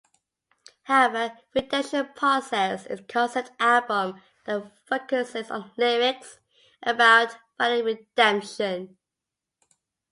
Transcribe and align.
However, 0.81 1.37
"Redemption 1.53 2.09
Process" 2.15 2.87
is 2.87 3.01
a 3.01 3.03
concept 3.03 3.51
album 3.59 4.19
that 4.45 4.71
focuses 4.87 5.51
on 5.51 5.69
lyrics 5.77 6.39
about 6.81 7.37
finding 7.59 7.85
redemption. 7.85 8.97